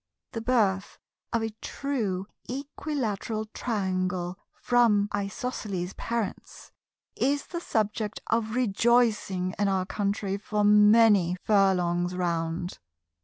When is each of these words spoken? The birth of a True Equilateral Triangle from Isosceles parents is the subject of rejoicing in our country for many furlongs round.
The 0.31 0.41
birth 0.41 0.97
of 1.31 1.43
a 1.43 1.51
True 1.61 2.25
Equilateral 2.49 3.45
Triangle 3.53 4.35
from 4.51 5.07
Isosceles 5.15 5.93
parents 5.93 6.71
is 7.15 7.45
the 7.45 7.61
subject 7.61 8.19
of 8.25 8.55
rejoicing 8.55 9.53
in 9.59 9.67
our 9.67 9.85
country 9.85 10.37
for 10.37 10.63
many 10.63 11.37
furlongs 11.45 12.15
round. 12.15 12.79